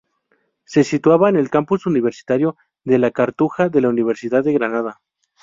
Se 0.65 0.83
situaba 0.83 1.29
en 1.29 1.35
el 1.35 1.51
Campus 1.51 1.85
Universitario 1.85 2.57
de 2.83 2.97
La 2.97 3.11
Cartuja 3.11 3.69
de 3.69 3.81
la 3.81 3.89
Universidad 3.89 4.43
de 4.43 4.51
Granada. 4.53 4.99